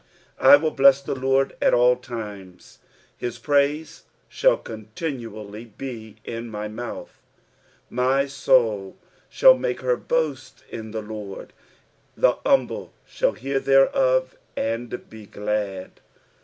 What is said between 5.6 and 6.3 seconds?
bf